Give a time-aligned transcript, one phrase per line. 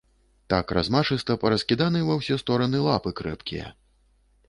[0.53, 3.73] Так размашыста параскіданы ва ўсе стораны лапы крэпкія.